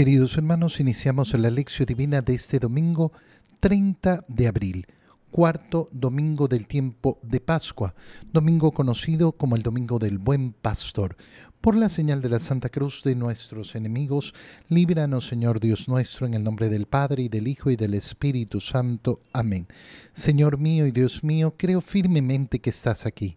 Queridos 0.00 0.38
hermanos, 0.38 0.80
iniciamos 0.80 1.38
la 1.38 1.50
lección 1.50 1.84
divina 1.84 2.22
de 2.22 2.32
este 2.32 2.58
domingo 2.58 3.12
30 3.60 4.24
de 4.28 4.48
abril, 4.48 4.86
cuarto 5.30 5.90
domingo 5.92 6.48
del 6.48 6.66
tiempo 6.66 7.18
de 7.22 7.38
Pascua, 7.38 7.94
domingo 8.32 8.72
conocido 8.72 9.32
como 9.32 9.56
el 9.56 9.62
Domingo 9.62 9.98
del 9.98 10.16
Buen 10.16 10.54
Pastor. 10.54 11.18
Por 11.60 11.76
la 11.76 11.90
señal 11.90 12.22
de 12.22 12.30
la 12.30 12.38
Santa 12.38 12.70
Cruz 12.70 13.02
de 13.04 13.14
nuestros 13.14 13.74
enemigos, 13.74 14.32
líbranos, 14.70 15.26
Señor 15.26 15.60
Dios 15.60 15.86
nuestro, 15.86 16.26
en 16.26 16.32
el 16.32 16.42
nombre 16.42 16.70
del 16.70 16.86
Padre, 16.86 17.24
y 17.24 17.28
del 17.28 17.46
Hijo, 17.46 17.70
y 17.70 17.76
del 17.76 17.92
Espíritu 17.92 18.62
Santo. 18.62 19.20
Amén. 19.34 19.66
Señor 20.14 20.56
mío 20.56 20.86
y 20.86 20.92
Dios 20.92 21.22
mío, 21.22 21.56
creo 21.58 21.82
firmemente 21.82 22.60
que 22.60 22.70
estás 22.70 23.04
aquí, 23.04 23.36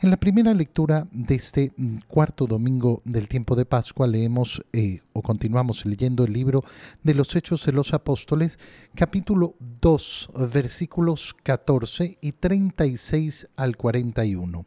En 0.00 0.08
la 0.08 0.16
primera 0.16 0.54
lectura 0.54 1.06
de 1.12 1.34
este 1.34 1.72
mm, 1.76 1.98
cuarto 2.08 2.46
domingo 2.46 3.02
del 3.04 3.28
tiempo 3.28 3.54
de 3.54 3.66
Pascua 3.66 4.06
leemos 4.06 4.62
eh, 4.72 5.00
o 5.12 5.20
continuamos 5.20 5.84
leyendo 5.84 6.24
el 6.24 6.32
libro 6.32 6.64
de 7.02 7.14
los 7.14 7.36
Hechos 7.36 7.66
de 7.66 7.72
los 7.72 7.92
Apóstoles, 7.92 8.58
capítulo 8.94 9.56
2, 9.80 10.30
versículos 10.52 11.34
14 11.42 12.16
y 12.20 12.32
36 12.32 13.48
al 13.56 13.76
41. 13.76 14.64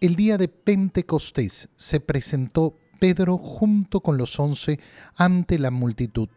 El 0.00 0.16
día 0.16 0.38
de 0.38 0.48
Pentecostés 0.48 1.68
se 1.76 2.00
presentó 2.00 2.78
Pedro 2.98 3.38
junto 3.38 4.00
con 4.00 4.16
los 4.16 4.38
once 4.40 4.80
ante 5.16 5.58
la 5.58 5.70
multitud 5.70 6.28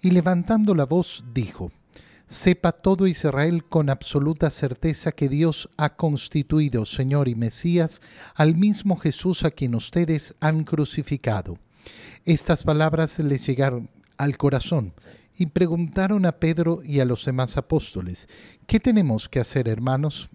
y 0.00 0.10
levantando 0.10 0.74
la 0.74 0.84
voz 0.84 1.24
dijo, 1.32 1.70
Sepa 2.28 2.72
todo 2.72 3.06
Israel 3.06 3.64
con 3.64 3.88
absoluta 3.88 4.50
certeza 4.50 5.12
que 5.12 5.30
Dios 5.30 5.70
ha 5.78 5.96
constituido 5.96 6.84
Señor 6.84 7.26
y 7.26 7.34
Mesías 7.34 8.02
al 8.34 8.54
mismo 8.54 8.96
Jesús 8.96 9.44
a 9.44 9.50
quien 9.50 9.74
ustedes 9.74 10.34
han 10.38 10.64
crucificado. 10.64 11.58
Estas 12.26 12.64
palabras 12.64 13.18
les 13.18 13.46
llegaron 13.46 13.88
al 14.18 14.36
corazón 14.36 14.92
y 15.38 15.46
preguntaron 15.46 16.26
a 16.26 16.32
Pedro 16.32 16.82
y 16.84 17.00
a 17.00 17.06
los 17.06 17.24
demás 17.24 17.56
apóstoles, 17.56 18.28
¿qué 18.66 18.78
tenemos 18.78 19.26
que 19.30 19.40
hacer, 19.40 19.66
hermanos? 19.66 20.28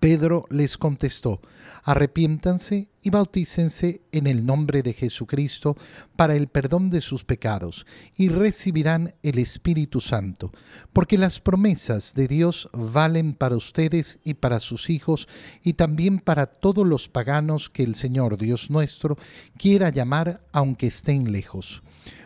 Pedro 0.00 0.46
les 0.48 0.78
contestó, 0.78 1.42
arrepiéntanse 1.84 2.88
y 3.02 3.10
bautícense 3.10 4.00
en 4.12 4.26
el 4.26 4.46
nombre 4.46 4.82
de 4.82 4.94
Jesucristo 4.94 5.76
para 6.16 6.34
el 6.34 6.48
perdón 6.48 6.88
de 6.88 7.02
sus 7.02 7.24
pecados 7.24 7.84
y 8.16 8.30
recibirán 8.30 9.14
el 9.22 9.38
Espíritu 9.38 10.00
Santo, 10.00 10.52
porque 10.94 11.18
las 11.18 11.38
promesas 11.38 12.14
de 12.14 12.28
Dios 12.28 12.70
valen 12.72 13.34
para 13.34 13.56
ustedes 13.56 14.20
y 14.24 14.34
para 14.34 14.60
sus 14.60 14.88
hijos 14.88 15.28
y 15.62 15.74
también 15.74 16.18
para 16.18 16.46
todos 16.46 16.86
los 16.86 17.10
paganos 17.10 17.68
que 17.68 17.82
el 17.82 17.94
Señor 17.94 18.38
Dios 18.38 18.70
nuestro 18.70 19.18
quiera 19.58 19.90
llamar 19.90 20.42
aunque 20.52 20.86
estén 20.86 21.30
lejos. 21.30 21.82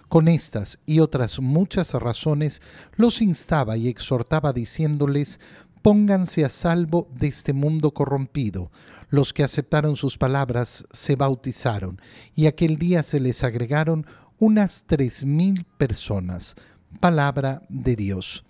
Con 0.08 0.28
estas 0.28 0.78
y 0.86 1.00
otras 1.00 1.40
muchas 1.40 1.92
razones 1.94 2.62
los 2.94 3.20
instaba 3.20 3.76
y 3.76 3.88
exhortaba 3.88 4.52
diciéndoles, 4.52 5.40
pónganse 5.84 6.46
a 6.46 6.48
salvo 6.48 7.10
de 7.12 7.26
este 7.26 7.52
mundo 7.52 7.92
corrompido. 7.92 8.72
Los 9.10 9.34
que 9.34 9.44
aceptaron 9.44 9.96
sus 9.96 10.16
palabras 10.16 10.86
se 10.90 11.14
bautizaron, 11.14 12.00
y 12.34 12.46
aquel 12.46 12.78
día 12.78 13.02
se 13.02 13.20
les 13.20 13.44
agregaron 13.44 14.06
unas 14.38 14.84
tres 14.86 15.26
mil 15.26 15.66
personas. 15.76 16.56
Palabra 17.00 17.60
de 17.68 17.96
Dios. 17.96 18.46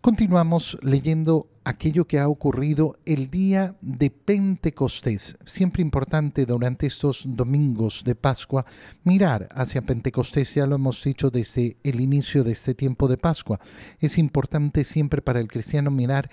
Continuamos 0.00 0.78
leyendo 0.82 1.48
aquello 1.64 2.06
que 2.06 2.18
ha 2.18 2.28
ocurrido 2.28 2.98
el 3.04 3.30
día 3.30 3.76
de 3.80 4.10
Pentecostés. 4.10 5.38
Siempre 5.44 5.82
importante 5.82 6.44
durante 6.46 6.86
estos 6.86 7.24
domingos 7.26 8.02
de 8.04 8.14
Pascua 8.14 8.64
mirar 9.04 9.48
hacia 9.54 9.82
Pentecostés, 9.82 10.54
ya 10.54 10.66
lo 10.66 10.76
hemos 10.76 11.02
dicho 11.02 11.30
desde 11.30 11.76
el 11.82 12.00
inicio 12.00 12.44
de 12.44 12.52
este 12.52 12.74
tiempo 12.74 13.08
de 13.08 13.16
Pascua. 13.16 13.60
Es 14.00 14.18
importante 14.18 14.84
siempre 14.84 15.22
para 15.22 15.40
el 15.40 15.48
cristiano 15.48 15.90
mirar 15.90 16.30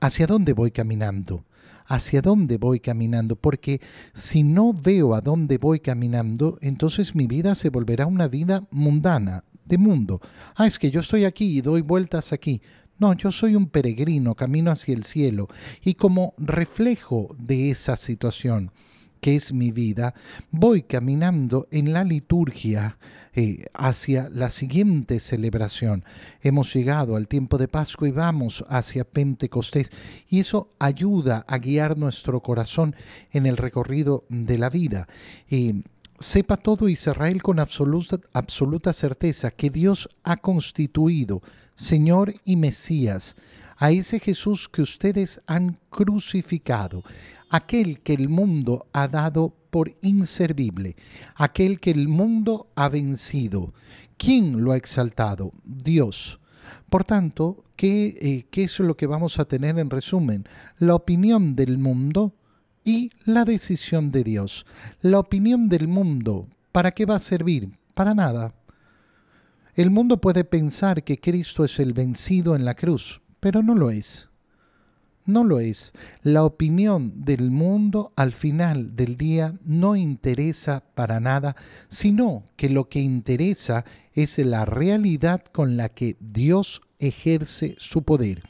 hacia 0.00 0.26
dónde 0.26 0.52
voy 0.52 0.70
caminando 0.70 1.44
hacia 1.86 2.22
dónde 2.22 2.56
voy 2.56 2.80
caminando, 2.80 3.36
porque 3.36 3.80
si 4.14 4.42
no 4.42 4.72
veo 4.72 5.14
a 5.14 5.20
dónde 5.20 5.58
voy 5.58 5.80
caminando, 5.80 6.58
entonces 6.62 7.14
mi 7.14 7.26
vida 7.26 7.54
se 7.54 7.68
volverá 7.68 8.06
una 8.06 8.26
vida 8.26 8.66
mundana, 8.70 9.44
de 9.64 9.78
mundo. 9.78 10.20
Ah, 10.56 10.66
es 10.66 10.78
que 10.78 10.90
yo 10.90 11.00
estoy 11.00 11.24
aquí 11.24 11.58
y 11.58 11.60
doy 11.60 11.82
vueltas 11.82 12.32
aquí. 12.32 12.60
No, 12.98 13.12
yo 13.14 13.32
soy 13.32 13.56
un 13.56 13.66
peregrino, 13.66 14.34
camino 14.34 14.70
hacia 14.70 14.94
el 14.94 15.04
cielo, 15.04 15.48
y 15.82 15.94
como 15.94 16.34
reflejo 16.38 17.34
de 17.38 17.70
esa 17.70 17.96
situación, 17.96 18.70
que 19.20 19.34
es 19.34 19.52
mi 19.52 19.72
vida, 19.72 20.14
voy 20.50 20.82
caminando 20.82 21.66
en 21.70 21.92
la 21.92 22.04
liturgia 22.04 22.98
eh, 23.32 23.64
hacia 23.72 24.28
la 24.28 24.50
siguiente 24.50 25.18
celebración. 25.18 26.04
Hemos 26.42 26.72
llegado 26.74 27.16
al 27.16 27.26
tiempo 27.26 27.58
de 27.58 27.66
Pascua 27.66 28.06
y 28.06 28.12
vamos 28.12 28.64
hacia 28.68 29.04
Pentecostés, 29.04 29.90
y 30.28 30.40
eso 30.40 30.70
ayuda 30.78 31.44
a 31.48 31.58
guiar 31.58 31.96
nuestro 31.96 32.42
corazón 32.42 32.94
en 33.32 33.46
el 33.46 33.56
recorrido 33.56 34.24
de 34.28 34.58
la 34.58 34.68
vida. 34.68 35.08
Eh, 35.48 35.82
sepa 36.18 36.56
todo 36.56 36.88
Israel 36.88 37.42
con 37.42 37.58
absoluta, 37.58 38.92
certeza 38.92 39.50
que 39.50 39.70
Dios 39.70 40.08
ha 40.22 40.36
constituido 40.36 41.42
Señor 41.76 42.34
y 42.44 42.56
Mesías 42.56 43.36
a 43.76 43.90
ese 43.90 44.20
Jesús 44.20 44.68
que 44.68 44.82
ustedes 44.82 45.40
han 45.46 45.80
crucificado, 45.90 47.02
aquel 47.50 48.00
que 48.00 48.14
el 48.14 48.28
mundo 48.28 48.86
ha 48.92 49.08
dado 49.08 49.56
por 49.70 49.96
inservible, 50.00 50.94
aquel 51.34 51.80
que 51.80 51.90
el 51.90 52.06
mundo 52.06 52.70
ha 52.76 52.88
vencido. 52.88 53.74
¿Quién 54.16 54.62
lo 54.62 54.70
ha 54.70 54.76
exaltado? 54.76 55.52
Dios. 55.64 56.38
Por 56.88 57.04
tanto, 57.04 57.64
¿qué, 57.74 58.16
eh, 58.20 58.46
¿qué 58.50 58.64
es 58.64 58.78
lo 58.78 58.96
que 58.96 59.08
vamos 59.08 59.40
a 59.40 59.44
tener 59.44 59.78
en 59.78 59.90
resumen? 59.90 60.46
La 60.78 60.94
opinión 60.94 61.56
del 61.56 61.78
mundo 61.78 62.36
y 62.84 63.10
la 63.24 63.44
decisión 63.44 64.10
de 64.10 64.22
Dios. 64.24 64.66
La 65.00 65.18
opinión 65.18 65.68
del 65.68 65.88
mundo, 65.88 66.48
¿para 66.70 66.92
qué 66.92 67.06
va 67.06 67.16
a 67.16 67.20
servir? 67.20 67.70
Para 67.94 68.14
nada. 68.14 68.54
El 69.74 69.90
mundo 69.90 70.20
puede 70.20 70.44
pensar 70.44 71.02
que 71.02 71.18
Cristo 71.18 71.64
es 71.64 71.80
el 71.80 71.94
vencido 71.94 72.54
en 72.54 72.64
la 72.64 72.74
cruz, 72.74 73.20
pero 73.40 73.62
no 73.62 73.74
lo 73.74 73.90
es. 73.90 74.28
No 75.26 75.42
lo 75.42 75.58
es. 75.58 75.92
La 76.22 76.44
opinión 76.44 77.24
del 77.24 77.50
mundo 77.50 78.12
al 78.14 78.32
final 78.32 78.94
del 78.94 79.16
día 79.16 79.54
no 79.64 79.96
interesa 79.96 80.84
para 80.94 81.18
nada, 81.18 81.56
sino 81.88 82.44
que 82.56 82.68
lo 82.68 82.90
que 82.90 83.00
interesa 83.00 83.86
es 84.12 84.38
la 84.38 84.66
realidad 84.66 85.42
con 85.44 85.78
la 85.78 85.88
que 85.88 86.16
Dios 86.20 86.82
ejerce 86.98 87.74
su 87.78 88.02
poder. 88.02 88.42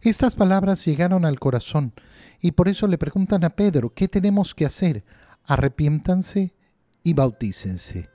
Estas 0.00 0.34
palabras 0.34 0.84
llegaron 0.86 1.24
al 1.24 1.38
corazón 1.38 1.92
y 2.40 2.52
por 2.52 2.68
eso 2.68 2.86
le 2.86 2.98
preguntan 2.98 3.44
a 3.44 3.50
Pedro, 3.50 3.92
¿qué 3.94 4.08
tenemos 4.08 4.54
que 4.54 4.66
hacer? 4.66 5.04
Arrepiéntanse 5.44 6.54
y 7.02 7.12
bautícense. 7.14 8.08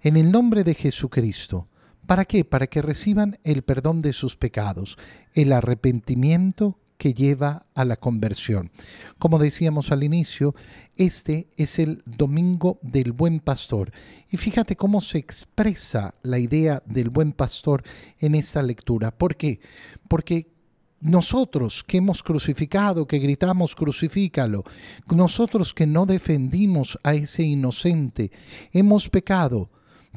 En 0.00 0.16
el 0.16 0.30
nombre 0.30 0.64
de 0.64 0.74
Jesucristo. 0.74 1.68
¿Para 2.06 2.24
qué? 2.24 2.44
Para 2.44 2.66
que 2.66 2.80
reciban 2.80 3.38
el 3.44 3.62
perdón 3.62 4.00
de 4.00 4.14
sus 4.14 4.34
pecados, 4.34 4.96
el 5.34 5.52
arrepentimiento 5.52 6.78
que 6.98 7.14
lleva 7.14 7.66
a 7.74 7.84
la 7.84 7.96
conversión. 7.96 8.70
Como 9.18 9.38
decíamos 9.38 9.92
al 9.92 10.02
inicio, 10.02 10.54
este 10.96 11.48
es 11.56 11.78
el 11.78 12.02
domingo 12.04 12.78
del 12.82 13.12
buen 13.12 13.40
pastor. 13.40 13.92
Y 14.30 14.36
fíjate 14.36 14.74
cómo 14.74 15.00
se 15.00 15.18
expresa 15.18 16.14
la 16.22 16.38
idea 16.38 16.82
del 16.86 17.08
buen 17.08 17.32
pastor 17.32 17.84
en 18.18 18.34
esta 18.34 18.62
lectura. 18.62 19.10
¿Por 19.12 19.36
qué? 19.36 19.60
Porque 20.08 20.50
nosotros 21.00 21.84
que 21.84 21.98
hemos 21.98 22.22
crucificado, 22.22 23.06
que 23.06 23.18
gritamos 23.18 23.74
crucifícalo, 23.74 24.64
nosotros 25.10 25.72
que 25.72 25.86
no 25.86 26.06
defendimos 26.06 26.98
a 27.02 27.14
ese 27.14 27.44
inocente, 27.44 28.30
hemos 28.72 29.08
pecado. 29.08 29.70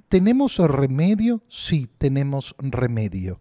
¿Tenemos 0.09 0.57
remedio? 0.57 1.43
Sí, 1.47 1.89
tenemos 1.97 2.55
remedio. 2.59 3.39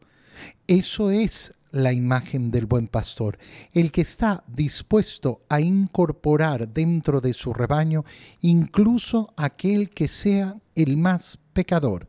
Eso 0.66 1.10
es 1.10 1.52
la 1.72 1.92
imagen 1.92 2.50
del 2.50 2.66
buen 2.66 2.88
pastor, 2.88 3.38
el 3.72 3.92
que 3.92 4.00
está 4.00 4.44
dispuesto 4.48 5.42
a 5.48 5.60
incorporar 5.60 6.69
dentro 6.69 7.20
de 7.20 7.32
su 7.32 7.52
rebaño 7.52 8.04
incluso 8.40 9.32
aquel 9.37 9.90
que 9.90 10.08
sea 10.08 10.56
el 10.75 10.96
más 10.96 11.38
pecador. 11.52 12.08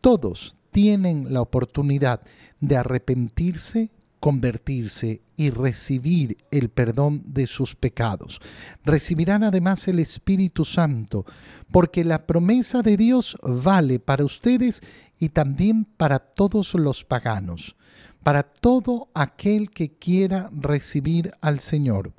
Todos 0.00 0.56
tienen 0.70 1.32
la 1.32 1.40
oportunidad 1.40 2.20
de 2.60 2.76
arrepentirse 2.76 3.90
convertirse 4.24 5.20
y 5.36 5.50
recibir 5.50 6.38
el 6.50 6.70
perdón 6.70 7.22
de 7.26 7.46
sus 7.46 7.76
pecados. 7.76 8.40
Recibirán 8.82 9.44
además 9.44 9.86
el 9.86 9.98
Espíritu 9.98 10.64
Santo, 10.64 11.26
porque 11.70 12.04
la 12.04 12.26
promesa 12.26 12.80
de 12.80 12.96
Dios 12.96 13.36
vale 13.42 14.00
para 14.00 14.24
ustedes 14.24 14.80
y 15.20 15.28
también 15.28 15.84
para 15.84 16.20
todos 16.20 16.72
los 16.72 17.04
paganos, 17.04 17.76
para 18.22 18.44
todo 18.44 19.10
aquel 19.12 19.68
que 19.68 19.92
quiera 19.92 20.48
recibir 20.58 21.30
al 21.42 21.60
Señor. 21.60 22.14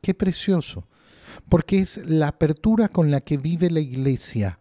Qué 0.00 0.14
precioso, 0.14 0.86
porque 1.48 1.80
es 1.80 2.00
la 2.06 2.28
apertura 2.28 2.86
con 2.86 3.10
la 3.10 3.20
que 3.20 3.36
vive 3.36 3.68
la 3.68 3.80
iglesia. 3.80 4.60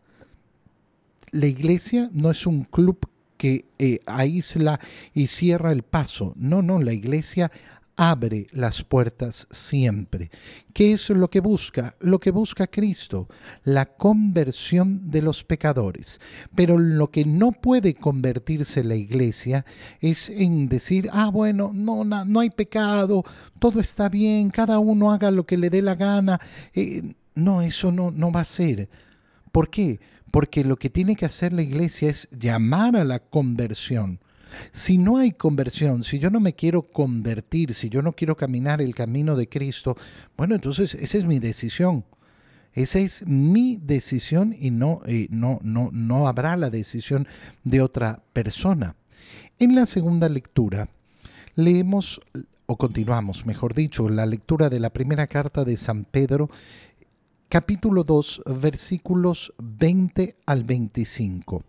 La 1.29 1.45
iglesia 1.45 2.09
no 2.11 2.31
es 2.31 2.47
un 2.47 2.63
club 2.63 2.97
que 3.37 3.65
eh, 3.79 3.99
aísla 4.05 4.79
y 5.13 5.27
cierra 5.27 5.71
el 5.71 5.83
paso. 5.83 6.33
No, 6.35 6.61
no, 6.61 6.81
la 6.81 6.93
iglesia 6.93 7.51
abre 7.97 8.47
las 8.51 8.83
puertas 8.83 9.47
siempre. 9.49 10.29
¿Qué 10.71 10.93
es 10.93 11.09
lo 11.09 11.29
que 11.29 11.39
busca? 11.39 11.95
Lo 11.99 12.19
que 12.19 12.29
busca 12.31 12.67
Cristo, 12.67 13.27
la 13.63 13.85
conversión 13.85 15.09
de 15.09 15.23
los 15.23 15.43
pecadores. 15.43 16.21
Pero 16.55 16.77
lo 16.77 17.09
que 17.09 17.25
no 17.25 17.51
puede 17.51 17.95
convertirse 17.95 18.83
la 18.83 18.95
iglesia 18.95 19.65
es 19.99 20.29
en 20.29 20.69
decir, 20.69 21.09
ah, 21.11 21.29
bueno, 21.31 21.71
no, 21.73 22.05
no, 22.05 22.23
no 22.23 22.39
hay 22.39 22.51
pecado, 22.51 23.23
todo 23.59 23.79
está 23.79 24.07
bien, 24.07 24.51
cada 24.51 24.77
uno 24.77 25.11
haga 25.11 25.31
lo 25.31 25.45
que 25.45 25.57
le 25.57 25.71
dé 25.71 25.81
la 25.81 25.95
gana. 25.95 26.39
Eh, 26.73 27.01
no, 27.33 27.63
eso 27.63 27.91
no, 27.91 28.11
no 28.11 28.31
va 28.31 28.41
a 28.41 28.45
ser. 28.45 28.89
¿Por 29.51 29.69
qué? 29.71 29.99
Porque 30.31 30.63
lo 30.63 30.77
que 30.77 30.89
tiene 30.89 31.15
que 31.15 31.25
hacer 31.25 31.53
la 31.53 31.61
iglesia 31.61 32.09
es 32.09 32.27
llamar 32.31 32.95
a 32.95 33.05
la 33.05 33.19
conversión. 33.19 34.19
Si 34.71 34.97
no 34.97 35.17
hay 35.17 35.31
conversión, 35.31 36.03
si 36.03 36.19
yo 36.19 36.29
no 36.29 36.39
me 36.39 36.53
quiero 36.53 36.81
convertir, 36.81 37.73
si 37.73 37.89
yo 37.89 38.01
no 38.01 38.13
quiero 38.13 38.35
caminar 38.35 38.81
el 38.81 38.95
camino 38.95 39.35
de 39.35 39.49
Cristo, 39.49 39.95
bueno, 40.35 40.55
entonces 40.55 40.93
esa 40.95 41.17
es 41.17 41.25
mi 41.25 41.39
decisión. 41.39 42.05
Esa 42.73 42.99
es 42.99 43.25
mi 43.25 43.79
decisión 43.83 44.55
y 44.57 44.69
no, 44.69 45.01
eh, 45.07 45.27
no, 45.31 45.59
no, 45.63 45.89
no 45.91 46.27
habrá 46.27 46.55
la 46.57 46.69
decisión 46.69 47.27
de 47.63 47.81
otra 47.81 48.21
persona. 48.33 48.95
En 49.57 49.73
la 49.73 49.87
segunda 49.87 50.29
lectura 50.29 50.87
leemos, 51.55 52.21
o 52.67 52.77
continuamos, 52.77 53.47
mejor 53.47 53.73
dicho, 53.73 54.09
la 54.09 54.27
lectura 54.27 54.69
de 54.69 54.79
la 54.79 54.91
primera 54.91 55.25
carta 55.25 55.65
de 55.65 55.75
San 55.75 56.05
Pedro 56.05 56.51
capítulo 57.49 58.03
2, 58.03 58.41
versículos 58.59 59.53
20 59.57 60.37
al 60.45 60.65
25. 60.65 61.63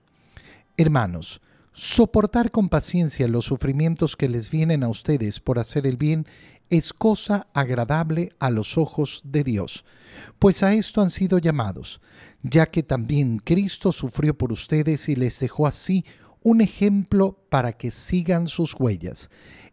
Hermanos, 0.76 1.40
soportar 1.72 2.50
con 2.50 2.69
paciencia 2.69 3.28
los 3.28 3.44
sufrimientos 3.44 4.16
que 4.16 4.28
les 4.28 4.50
vienen 4.50 4.82
a 4.82 4.88
ustedes 4.88 5.38
por 5.38 5.60
hacer 5.60 5.86
el 5.86 5.96
bien 5.96 6.26
es 6.69 6.92
cosa 6.92 7.46
agradable 7.54 8.32
a 8.40 8.50
los 8.50 8.76
ojos 8.76 9.22
de 9.25 9.44
Dios, 9.44 9.84
pues 10.40 10.64
a 10.64 10.75
esto 10.75 11.00
han 11.00 11.10
sido 11.10 11.38
llamados, 11.38 12.00
ya 12.42 12.66
que 12.66 12.82
también 12.82 13.38
Cristo 13.38 13.92
sufrió 13.92 14.36
por 14.36 14.52
ustedes 14.52 15.08
y 15.08 15.14
les 15.14 15.38
dejó 15.38 15.69
así 15.69 16.04
un 16.42 16.60
ejemplo 16.60 17.38
para 17.48 17.72
que 17.72 17.92
sigan 17.92 18.48
sus 18.48 18.75
huellas. 18.78 19.30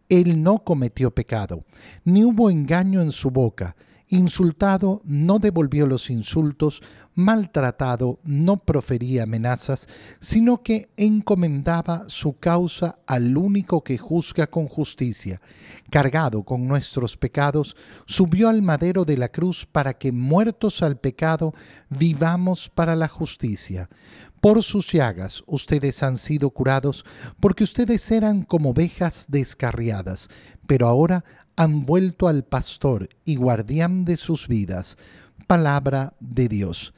Él 0.07 0.43
no 0.43 0.63
cometió 0.63 1.09
pecado, 1.09 1.65
ni 2.03 2.23
hubo 2.23 2.51
engaño 2.51 3.01
en 3.01 3.11
su 3.11 3.31
boca, 3.31 3.75
Insultado 4.07 5.01
no 5.03 5.39
devolvió 5.39 5.87
los 5.87 6.11
insultos, 6.11 6.83
maltratado 7.15 8.19
no 8.23 8.57
profería 8.57 9.23
amenazas, 9.23 9.87
sino 10.19 10.61
que 10.61 10.89
encomendaba 10.95 12.03
su 12.07 12.37
causa 12.37 12.99
al 13.07 13.35
único 13.35 13.83
que 13.83 13.97
juzga 13.97 14.45
con 14.45 14.67
justicia. 14.67 15.41
Cargado 15.89 16.43
con 16.43 16.67
nuestros 16.67 17.17
pecados, 17.17 17.75
subió 18.05 18.49
al 18.49 18.61
madero 18.61 19.05
de 19.05 19.17
la 19.17 19.29
cruz 19.29 19.65
para 19.65 19.93
que, 19.93 20.11
muertos 20.11 20.83
al 20.83 20.97
pecado, 20.97 21.53
vivamos 21.89 22.69
para 22.69 22.95
la 22.95 23.07
justicia. 23.07 23.89
Por 24.39 24.61
sus 24.61 24.91
llagas 24.91 25.43
ustedes 25.47 26.03
han 26.03 26.17
sido 26.17 26.51
curados, 26.51 27.05
porque 27.39 27.63
ustedes 27.63 28.11
eran 28.11 28.43
como 28.43 28.69
ovejas 28.69 29.25
descarriadas, 29.29 30.29
pero 30.67 30.87
ahora 30.87 31.25
han 31.55 31.85
vuelto 31.85 32.27
al 32.27 32.43
pastor 32.43 33.09
y 33.23 33.35
guardián 33.35 34.05
de 34.05 34.17
sus 34.17 34.47
vidas. 34.47 34.97
Palabra 35.47 36.13
de 36.19 36.47
Dios. 36.47 36.93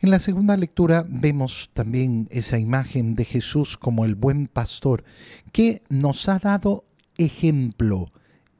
En 0.00 0.10
la 0.10 0.18
segunda 0.18 0.56
lectura 0.56 1.06
vemos 1.08 1.70
también 1.74 2.26
esa 2.32 2.58
imagen 2.58 3.14
de 3.14 3.24
Jesús 3.24 3.76
como 3.76 4.04
el 4.04 4.16
buen 4.16 4.48
pastor 4.48 5.04
que 5.52 5.82
nos 5.88 6.28
ha 6.28 6.40
dado 6.40 6.84
ejemplo. 7.18 8.12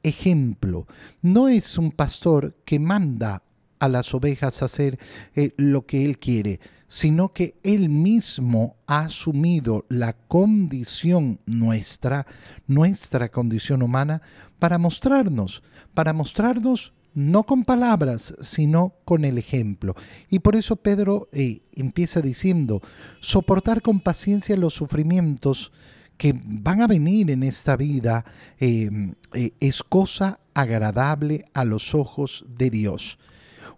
Ejemplo. 0.03 0.87
No 1.21 1.49
es 1.49 1.77
un 1.77 1.91
pastor 1.91 2.55
que 2.63 2.79
manda 2.79 3.42
a 3.83 3.89
las 3.89 4.13
ovejas 4.13 4.63
hacer 4.63 4.97
eh, 5.35 5.53
lo 5.57 5.85
que 5.85 6.05
él 6.05 6.17
quiere, 6.17 6.61
sino 6.87 7.33
que 7.33 7.55
Él 7.63 7.89
mismo 7.89 8.77
ha 8.87 9.01
asumido 9.01 9.85
la 9.89 10.13
condición 10.13 11.39
nuestra, 11.45 12.25
nuestra 12.67 13.29
condición 13.29 13.81
humana, 13.81 14.21
para 14.59 14.77
mostrarnos, 14.77 15.63
para 15.93 16.13
mostrarnos 16.13 16.93
no 17.13 17.43
con 17.43 17.65
palabras, 17.65 18.35
sino 18.41 18.93
con 19.03 19.25
el 19.25 19.37
ejemplo. 19.37 19.95
Y 20.29 20.39
por 20.39 20.55
eso 20.55 20.77
Pedro 20.77 21.29
eh, 21.33 21.61
empieza 21.73 22.21
diciendo, 22.21 22.81
soportar 23.19 23.81
con 23.81 23.99
paciencia 23.99 24.55
los 24.55 24.75
sufrimientos 24.75 25.71
que 26.17 26.39
van 26.45 26.81
a 26.81 26.87
venir 26.87 27.31
en 27.31 27.43
esta 27.43 27.75
vida 27.75 28.23
eh, 28.59 29.15
es 29.59 29.83
cosa 29.83 30.39
agradable 30.53 31.45
a 31.53 31.65
los 31.65 31.95
ojos 31.95 32.45
de 32.47 32.69
Dios. 32.69 33.17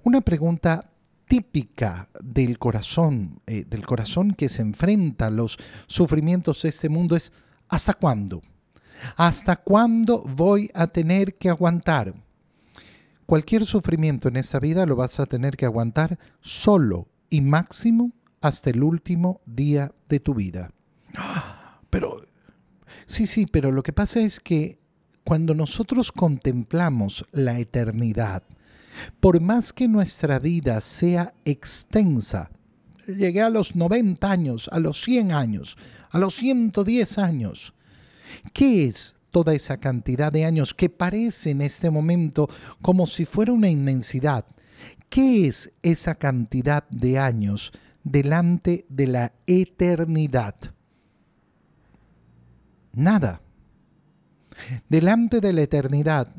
Una 0.06 0.22
pregunta 0.22 0.92
típica 1.28 2.10
del 2.24 2.60
corazón, 2.60 3.42
eh, 3.48 3.66
del 3.68 3.84
corazón 3.88 4.36
que 4.36 4.50
se 4.50 4.62
enfrenta 4.62 5.26
a 5.26 5.32
los 5.32 5.58
sufrimientos 5.88 6.62
de 6.62 6.70
este 6.70 6.90
mundo 6.90 7.16
es 7.16 7.34
¿hasta 7.70 7.96
cuándo? 7.96 8.44
¿Hasta 9.18 9.56
cuándo 9.56 10.22
voy 10.22 10.70
a 10.76 10.86
tener 10.86 11.40
que 11.40 11.50
aguantar? 11.50 12.14
Cualquier 13.26 13.66
sufrimiento 13.66 14.28
en 14.28 14.36
esta 14.36 14.60
vida 14.60 14.86
lo 14.86 14.96
vas 14.96 15.20
a 15.20 15.26
tener 15.26 15.58
que 15.58 15.66
aguantar 15.66 16.20
solo 16.40 17.08
y 17.32 17.42
máximo 17.42 18.12
hasta 18.42 18.70
el 18.70 18.84
último 18.84 19.42
día 19.48 19.92
de 20.08 20.20
tu 20.20 20.36
vida. 20.36 20.70
Pero, 21.90 22.28
sí, 23.08 23.26
sí, 23.26 23.48
pero 23.48 23.72
lo 23.72 23.82
que 23.82 23.92
pasa 23.92 24.20
es 24.20 24.40
que 24.40 24.78
cuando 25.24 25.56
nosotros 25.56 26.12
contemplamos 26.12 27.26
la 27.32 27.58
eternidad, 27.58 28.44
por 29.20 29.40
más 29.42 29.74
que 29.74 29.88
nuestra 29.88 30.40
vida 30.40 30.82
sea 30.82 31.34
extensa, 31.46 32.52
llegué 33.08 33.42
a 33.42 33.50
los 33.50 33.76
90 33.76 34.30
años, 34.30 34.70
a 34.72 34.80
los 34.80 35.02
100 35.02 35.32
años, 35.32 35.78
a 36.10 36.18
los 36.18 36.36
110 36.36 37.18
años, 37.18 37.74
¿qué 38.54 38.86
es 38.86 39.16
toda 39.32 39.54
esa 39.54 39.78
cantidad 39.78 40.32
de 40.32 40.46
años 40.46 40.74
que 40.74 40.90
parece 40.90 41.52
en 41.52 41.62
este 41.62 41.90
momento 41.90 42.50
como 42.82 43.06
si 43.06 43.26
fuera 43.26 43.52
una 43.52 43.70
inmensidad? 43.70 44.46
¿Qué 45.10 45.48
es 45.48 45.74
esa 45.82 46.16
cantidad 46.16 46.88
de 46.90 47.20
años 47.20 47.72
delante 48.04 48.86
de 48.90 49.08
la 49.08 49.34
eternidad? 49.46 50.56
Nada. 52.94 53.42
Delante 54.90 55.42
de 55.42 55.54
la 55.54 55.62
eternidad, 55.62 56.34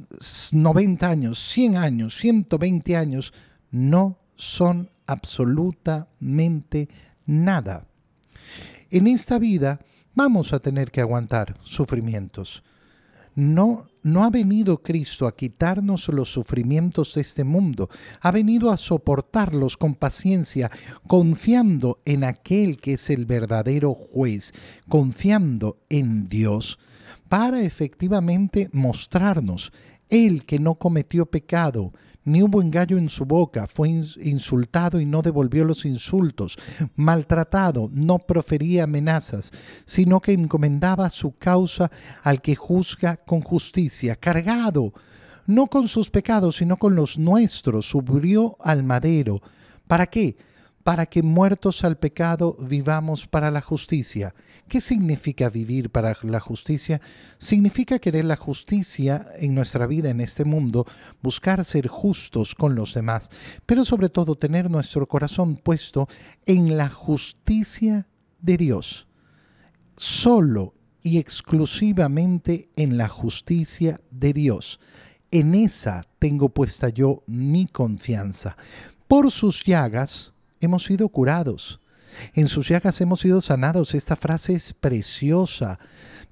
90 0.52 1.08
años, 1.08 1.38
100 1.38 1.76
años, 1.76 2.16
120 2.16 2.96
años, 2.96 3.32
no 3.70 4.18
son 4.36 4.90
absolutamente 5.06 6.88
nada. 7.26 7.86
En 8.90 9.06
esta 9.06 9.38
vida 9.38 9.80
vamos 10.14 10.52
a 10.52 10.60
tener 10.60 10.90
que 10.90 11.00
aguantar 11.00 11.58
sufrimientos. 11.62 12.62
No, 13.34 13.88
no 14.02 14.24
ha 14.24 14.30
venido 14.30 14.82
Cristo 14.82 15.26
a 15.26 15.36
quitarnos 15.36 16.08
los 16.08 16.32
sufrimientos 16.32 17.14
de 17.14 17.20
este 17.20 17.44
mundo, 17.44 17.90
ha 18.22 18.30
venido 18.30 18.70
a 18.70 18.78
soportarlos 18.78 19.76
con 19.76 19.94
paciencia, 19.94 20.70
confiando 21.06 22.00
en 22.06 22.24
aquel 22.24 22.78
que 22.78 22.94
es 22.94 23.10
el 23.10 23.26
verdadero 23.26 23.92
juez, 23.92 24.54
confiando 24.88 25.76
en 25.90 26.28
Dios 26.28 26.78
para 27.28 27.62
efectivamente 27.62 28.68
mostrarnos 28.72 29.72
Él 30.08 30.44
que 30.44 30.58
no 30.58 30.76
cometió 30.76 31.26
pecado, 31.26 31.92
ni 32.24 32.42
hubo 32.42 32.60
engaño 32.60 32.98
en 32.98 33.08
su 33.08 33.24
boca, 33.24 33.66
fue 33.68 33.88
insultado 33.88 35.00
y 35.00 35.06
no 35.06 35.22
devolvió 35.22 35.64
los 35.64 35.84
insultos, 35.84 36.58
maltratado, 36.96 37.88
no 37.92 38.18
profería 38.18 38.84
amenazas, 38.84 39.52
sino 39.84 40.20
que 40.20 40.32
encomendaba 40.32 41.08
su 41.10 41.36
causa 41.36 41.90
al 42.24 42.42
que 42.42 42.56
juzga 42.56 43.16
con 43.16 43.40
justicia, 43.40 44.16
cargado, 44.16 44.92
no 45.46 45.68
con 45.68 45.86
sus 45.86 46.10
pecados, 46.10 46.56
sino 46.56 46.76
con 46.76 46.96
los 46.96 47.16
nuestros, 47.16 47.86
subió 47.86 48.56
al 48.60 48.82
madero. 48.82 49.40
¿Para 49.86 50.06
qué? 50.06 50.36
para 50.86 51.06
que 51.06 51.24
muertos 51.24 51.82
al 51.82 51.98
pecado 51.98 52.56
vivamos 52.60 53.26
para 53.26 53.50
la 53.50 53.60
justicia. 53.60 54.36
¿Qué 54.68 54.80
significa 54.80 55.48
vivir 55.48 55.90
para 55.90 56.16
la 56.22 56.40
justicia? 56.40 57.00
Significa 57.38 58.00
querer 58.00 58.24
la 58.24 58.36
justicia 58.36 59.28
en 59.38 59.54
nuestra 59.54 59.86
vida 59.86 60.10
en 60.10 60.20
este 60.20 60.44
mundo, 60.44 60.86
buscar 61.22 61.64
ser 61.64 61.86
justos 61.86 62.56
con 62.56 62.74
los 62.74 62.92
demás, 62.92 63.30
pero 63.64 63.84
sobre 63.84 64.08
todo 64.08 64.34
tener 64.34 64.68
nuestro 64.68 65.06
corazón 65.06 65.56
puesto 65.56 66.08
en 66.46 66.76
la 66.76 66.88
justicia 66.88 68.08
de 68.40 68.56
Dios. 68.56 69.06
Solo 69.96 70.74
y 71.00 71.18
exclusivamente 71.18 72.68
en 72.74 72.98
la 72.98 73.06
justicia 73.06 74.00
de 74.10 74.32
Dios. 74.32 74.80
En 75.30 75.54
esa 75.54 76.04
tengo 76.18 76.48
puesta 76.48 76.88
yo 76.88 77.22
mi 77.28 77.66
confianza. 77.66 78.56
Por 79.06 79.30
sus 79.30 79.62
llagas 79.62 80.32
hemos 80.60 80.84
sido 80.84 81.08
curados. 81.08 81.80
En 82.34 82.46
sus 82.48 82.68
llagas 82.68 83.00
hemos 83.00 83.20
sido 83.20 83.40
sanados. 83.40 83.94
Esta 83.94 84.16
frase 84.16 84.54
es 84.54 84.72
preciosa. 84.72 85.78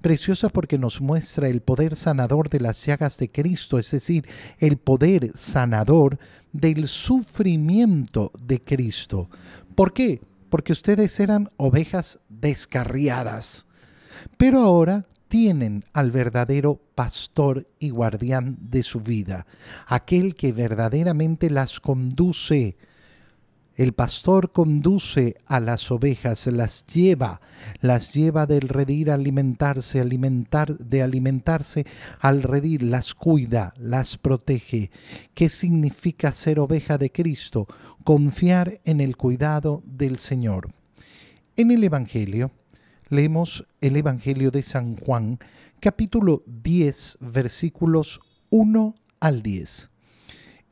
Preciosa 0.01 0.49
porque 0.49 0.77
nos 0.77 1.01
muestra 1.01 1.47
el 1.49 1.61
poder 1.61 1.95
sanador 1.95 2.49
de 2.49 2.59
las 2.59 2.85
llagas 2.85 3.17
de 3.17 3.31
Cristo, 3.31 3.79
es 3.79 3.91
decir, 3.91 4.27
el 4.59 4.77
poder 4.77 5.31
sanador 5.35 6.19
del 6.51 6.87
sufrimiento 6.87 8.31
de 8.39 8.61
Cristo. 8.61 9.29
¿Por 9.73 9.93
qué? 9.93 10.21
Porque 10.49 10.73
ustedes 10.73 11.19
eran 11.19 11.49
ovejas 11.57 12.19
descarriadas. 12.29 13.65
Pero 14.37 14.61
ahora 14.61 15.05
tienen 15.27 15.83
al 15.93 16.11
verdadero 16.11 16.79
pastor 16.95 17.67
y 17.79 17.89
guardián 17.89 18.57
de 18.61 18.83
su 18.83 19.01
vida, 19.01 19.45
aquel 19.87 20.35
que 20.35 20.53
verdaderamente 20.53 21.49
las 21.49 21.79
conduce 21.79 22.77
el 23.75 23.93
pastor 23.93 24.51
conduce 24.51 25.35
a 25.45 25.59
las 25.59 25.91
ovejas, 25.91 26.47
las 26.47 26.85
lleva, 26.85 27.41
las 27.81 28.13
lleva 28.13 28.45
del 28.45 28.69
redil 28.69 29.09
a 29.09 29.15
alimentarse, 29.15 29.99
alimentar, 29.99 30.77
de 30.77 31.03
alimentarse 31.03 31.85
al 32.21 32.41
redil, 32.41 32.89
las 32.89 33.13
cuida, 33.13 33.73
las 33.77 34.17
protege. 34.17 34.91
¿Qué 35.33 35.49
significa 35.49 36.31
ser 36.31 36.59
oveja 36.59 36.97
de 36.97 37.11
Cristo? 37.11 37.67
Confiar 38.05 38.79
en 38.85 39.01
el 39.01 39.17
cuidado 39.17 39.83
del 39.85 40.19
Señor. 40.19 40.71
En 41.57 41.71
el 41.71 41.83
Evangelio, 41.83 42.51
leemos 43.09 43.65
el 43.81 43.97
Evangelio 43.97 44.51
de 44.51 44.63
San 44.63 44.95
Juan, 44.95 45.39
capítulo 45.81 46.43
10, 46.47 47.17
versículos 47.19 48.21
1 48.51 48.95
al 49.19 49.41
10. 49.41 49.89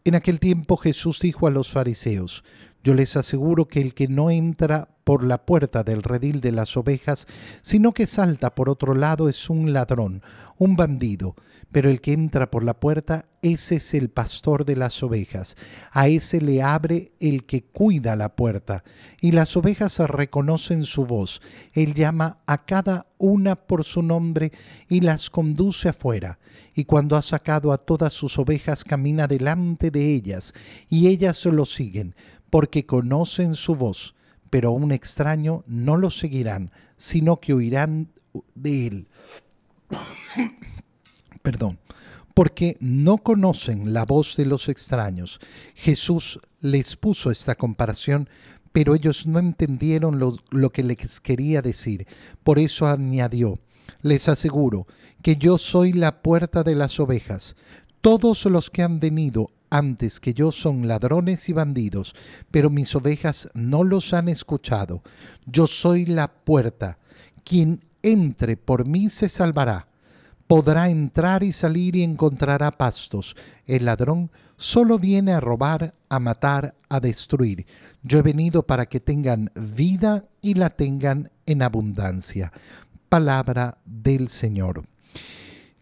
En 0.06 0.16
aquel 0.16 0.40
tiempo 0.40 0.76
Jesús 0.76 1.20
dijo 1.22 1.48
a 1.48 1.52
los 1.52 1.70
fariseos, 1.70 2.44
yo 2.84 2.94
les 2.94 3.16
aseguro 3.16 3.68
que 3.68 3.82
el 3.82 3.94
que 3.94 4.08
no 4.08 4.30
entra 4.30 4.90
por 5.04 5.24
la 5.24 5.46
puerta 5.46 5.84
del 5.84 6.04
redil 6.04 6.42
de 6.42 6.52
las 6.52 6.75
ovejas, 6.78 7.28
sino 7.62 7.94
que 7.94 8.08
salta 8.08 8.56
por 8.56 8.70
otro 8.70 8.94
lado 8.94 9.30
es 9.30 9.50
un 9.50 9.74
ladrón, 9.74 10.22
un 10.58 10.75
bandido. 10.75 11.36
Pero 11.72 11.90
el 11.90 12.02
que 12.02 12.13
entra 12.13 12.52
por 12.52 12.63
la 12.63 12.80
puerta, 12.80 13.25
ese 13.42 13.78
es 13.78 13.96
el 13.96 14.10
pastor 14.12 14.63
de 14.63 14.75
las 14.75 15.02
ovejas. 15.02 15.58
A 15.92 16.08
ese 16.08 16.40
le 16.40 16.62
abre 16.62 17.13
el 17.20 17.46
que 17.46 17.63
cuida 17.63 18.16
la 18.16 18.36
puerta. 18.36 18.84
Y 19.20 19.32
las 19.32 19.58
ovejas 19.58 19.98
reconocen 19.98 20.84
su 20.84 21.08
voz. 21.08 21.42
Él 21.74 21.96
llama 21.96 22.44
a 22.46 22.66
cada 22.66 23.08
una 23.18 23.56
por 23.56 23.86
su 23.86 24.04
nombre 24.04 24.52
y 24.88 25.02
las 25.02 25.32
conduce 25.32 25.90
afuera. 25.90 26.38
Y 26.75 26.86
cuando 26.86 27.16
ha 27.16 27.24
sacado 27.24 27.72
a 27.72 27.80
todas 27.80 28.13
sus 28.13 28.38
ovejas, 28.38 28.84
camina 28.84 29.28
delante 29.28 29.90
de 29.90 30.13
ellas, 30.13 30.54
y 30.90 31.08
ellas 31.08 31.44
lo 31.46 31.66
siguen 31.66 32.16
porque 32.54 32.86
conocen 32.86 33.56
su 33.56 33.74
voz, 33.76 34.14
pero 34.52 34.70
a 34.70 34.72
un 34.74 34.92
extraño 34.92 35.64
no 35.66 35.98
lo 35.98 36.12
seguirán, 36.12 36.70
sino 36.98 37.40
que 37.40 37.52
oirán 37.52 38.12
de 38.54 38.86
él. 38.86 39.08
Perdón, 41.42 41.80
porque 42.36 42.78
no 42.80 43.18
conocen 43.18 43.92
la 43.92 44.06
voz 44.06 44.38
de 44.38 44.46
los 44.46 44.70
extraños. 44.70 45.40
Jesús 45.74 46.40
les 46.60 46.96
puso 46.96 47.32
esta 47.32 47.56
comparación, 47.56 48.30
pero 48.72 48.94
ellos 48.94 49.26
no 49.26 49.40
entendieron 49.40 50.20
lo, 50.20 50.36
lo 50.52 50.70
que 50.70 50.84
les 50.84 51.22
quería 51.22 51.64
decir. 51.64 52.06
Por 52.44 52.60
eso 52.60 52.86
añadió, 52.86 53.58
les 54.04 54.30
aseguro 54.30 54.86
que 55.24 55.38
yo 55.38 55.58
soy 55.58 55.92
la 55.92 56.22
puerta 56.22 56.62
de 56.62 56.76
las 56.76 57.00
ovejas. 57.00 57.56
Todos 58.02 58.46
los 58.46 58.70
que 58.70 58.84
han 58.84 59.00
venido 59.00 59.50
antes 59.74 60.20
que 60.20 60.36
yo 60.36 60.51
son 60.51 60.88
ladrones 60.88 61.50
y 61.50 61.53
bandidos, 61.53 62.15
pero 62.51 62.70
mis 62.70 62.96
ovejas 62.96 63.50
no 63.56 63.84
los 63.84 64.13
han 64.13 64.30
escuchado. 64.30 65.01
Yo 65.48 65.65
soy 65.65 66.06
la 66.06 66.32
puerta. 66.32 67.00
Quien 67.44 67.84
entre 68.03 68.56
por 68.56 68.86
mí 68.86 69.10
se 69.10 69.30
salvará. 69.30 69.88
Podrá 70.46 70.89
entrar 70.89 71.42
y 71.42 71.51
salir 71.51 71.96
y 71.96 72.03
encontrará 72.03 72.70
pastos. 72.70 73.36
El 73.65 73.86
ladrón 73.86 74.30
solo 74.58 75.00
viene 75.00 75.32
a 75.32 75.39
robar, 75.39 75.96
a 76.08 76.20
matar, 76.20 76.75
a 76.88 77.00
destruir. 77.00 77.65
Yo 78.03 78.20
he 78.20 78.22
venido 78.22 78.68
para 78.68 78.86
que 78.86 79.00
tengan 79.00 79.50
vida 79.56 80.25
y 80.39 80.53
la 80.53 80.70
tengan 80.70 81.32
en 81.48 81.63
abundancia. 81.63 82.53
Palabra 83.10 83.80
del 83.86 84.30
Señor. 84.30 84.84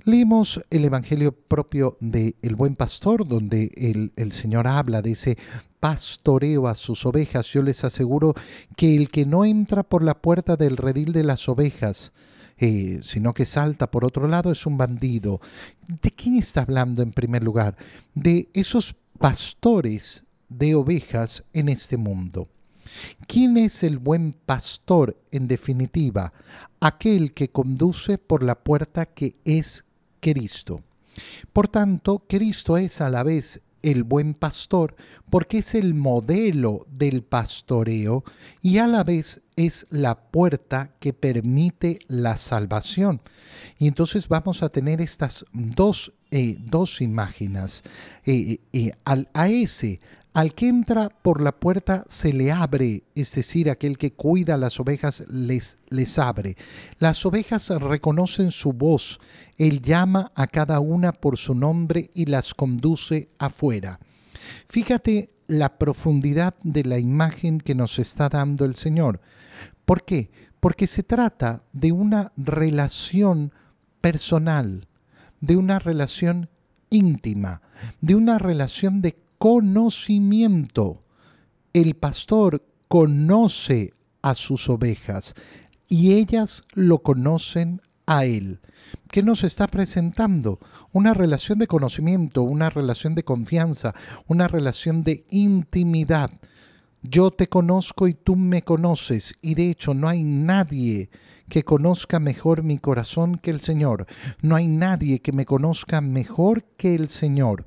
Leemos 0.04 0.64
el 0.72 0.86
Evangelio 0.86 1.32
propio 1.32 1.98
de 2.00 2.36
Buen 2.56 2.76
Pastor, 2.76 3.28
donde 3.28 3.72
el, 3.76 4.12
el, 4.16 4.32
Señor 4.32 4.68
habla 4.68 5.04
de 5.04 5.12
ese 5.12 5.38
pastoreo 5.80 6.68
a 6.68 6.76
sus 6.76 7.06
ovejas. 7.06 7.48
Yo 7.50 7.62
les 7.62 7.84
aseguro 7.84 8.34
que 8.76 8.96
el 8.96 9.12
que 9.12 9.28
no 9.28 9.46
entra 9.46 9.84
por 9.84 10.02
la 10.02 10.20
puerta 10.20 10.56
del 10.56 10.78
redil 10.78 11.14
de 11.14 11.24
las 11.24 11.48
ovejas, 11.48 12.14
eh, 12.58 13.00
sino 13.04 13.36
que 13.36 13.46
salta 13.46 13.92
por 13.92 14.04
otro 14.04 14.28
lado, 14.28 14.52
es 14.52 14.66
un 14.66 14.78
bandido. 14.78 15.40
¿De 15.88 16.10
quién 16.10 16.38
está 16.38 16.62
hablando 16.62 17.04
en 17.04 17.12
primer 17.12 17.44
lugar? 17.44 17.76
De 18.16 18.50
esos 18.54 18.96
pastores 19.20 20.24
de 20.50 20.74
ovejas 20.74 21.44
en 21.54 21.70
este 21.70 21.98
mundo. 21.98 22.48
¿Quién 23.28 23.56
es 23.58 23.84
el 23.84 24.00
buen 24.00 24.34
pastor 24.34 25.16
en 25.32 25.48
definitiva? 25.48 26.34
Aquel 26.80 27.34
que 27.34 27.50
conduce 27.50 28.18
por 28.18 28.42
la 28.42 28.56
puerta 28.56 29.06
que 29.06 29.36
es 29.46 29.86
Cristo. 30.22 30.82
Por 31.52 31.68
tanto, 31.68 32.24
Cristo 32.28 32.78
es 32.78 33.02
a 33.02 33.10
la 33.10 33.24
vez 33.24 33.62
el 33.84 34.04
buen 34.04 34.34
pastor 34.34 34.96
porque 35.30 35.60
es 35.60 35.76
el 35.76 35.94
modelo 35.94 36.86
del 36.90 37.24
pastoreo 37.24 38.24
y 38.62 38.78
a 38.78 38.88
la 38.88 39.04
vez 39.04 39.42
es 39.56 39.86
la 39.90 40.32
puerta 40.32 40.96
que 41.00 41.14
permite 41.14 42.00
la 42.08 42.38
salvación. 42.38 43.22
Y 43.78 43.88
entonces 43.88 44.28
vamos 44.28 44.64
a 44.64 44.70
tener 44.70 45.02
estas 45.02 45.46
dos, 45.52 46.14
eh, 46.32 46.56
dos 46.60 47.02
imágenes. 47.02 47.84
Eh, 48.26 48.60
eh, 48.74 48.92
a 49.04 49.48
ese, 49.50 50.00
al 50.34 50.54
que 50.54 50.70
entra 50.70 51.10
por 51.10 51.42
la 51.42 51.52
puerta 51.52 52.06
se 52.08 52.32
le 52.32 52.52
abre, 52.52 53.04
es 53.16 53.34
decir, 53.36 53.70
aquel 53.70 53.98
que 53.98 54.14
cuida 54.14 54.58
las 54.58 54.80
ovejas 54.80 55.26
les, 55.30 55.78
les 55.90 56.18
abre. 56.18 56.56
Las 57.00 57.26
ovejas 57.26 57.70
reconocen 57.70 58.52
su 58.52 58.72
voz, 58.72 59.20
él 59.58 59.82
llama 59.82 60.32
a 60.36 60.48
cada 60.48 60.80
una 60.80 61.12
por 61.12 61.38
su 61.38 61.54
nombre 61.54 62.12
y 62.14 62.26
las 62.26 62.54
conduce 62.54 63.30
afuera. 63.40 64.00
Fíjate 64.68 65.32
la 65.48 65.78
profundidad 65.78 66.56
de 66.64 66.86
la 66.86 66.98
imagen 66.98 67.60
que 67.60 67.76
nos 67.76 68.00
está 68.00 68.30
dando 68.30 68.64
el 68.64 68.76
Señor. 68.76 69.20
¿Por 69.84 70.06
qué? 70.06 70.32
Porque 70.62 70.88
se 70.88 71.04
trata 71.04 71.64
de 71.74 71.92
una 71.92 72.32
relación 72.38 73.52
personal, 74.00 74.88
de 75.42 75.58
una 75.58 75.80
relación 75.80 76.50
íntima, 76.90 77.62
de 78.00 78.16
una 78.16 78.38
relación 78.38 79.02
de 79.02 79.18
conocimiento. 79.42 81.02
El 81.74 81.96
pastor 81.96 82.64
conoce 82.88 83.92
a 84.22 84.36
sus 84.36 84.70
ovejas 84.70 85.34
y 85.90 86.14
ellas 86.14 86.64
lo 86.76 87.02
conocen 87.02 87.82
a 88.06 88.26
él. 88.26 88.60
¿Qué 89.10 89.24
nos 89.24 89.44
está 89.44 89.66
presentando? 89.66 90.60
Una 90.92 91.16
relación 91.16 91.58
de 91.58 91.66
conocimiento, 91.66 92.44
una 92.44 92.70
relación 92.70 93.16
de 93.16 93.24
confianza, 93.24 93.96
una 94.28 94.48
relación 94.48 95.02
de 95.02 95.26
intimidad. 95.32 96.30
Yo 97.02 97.32
te 97.32 97.48
conozco 97.48 98.08
y 98.08 98.14
tú 98.14 98.36
me 98.36 98.62
conoces 98.62 99.34
y 99.42 99.56
de 99.56 99.72
hecho 99.72 99.94
no 99.94 100.08
hay 100.08 100.24
nadie 100.24 101.10
que 101.50 101.64
conozca 101.64 102.20
mejor 102.20 102.64
mi 102.64 102.78
corazón 102.78 103.38
que 103.38 103.52
el 103.52 103.60
Señor. 103.60 104.06
No 104.42 104.56
hay 104.56 104.68
nadie 104.68 105.20
que 105.20 105.32
me 105.32 105.46
conozca 105.46 106.00
mejor 106.00 106.64
que 106.78 106.96
el 106.96 107.10
Señor. 107.10 107.66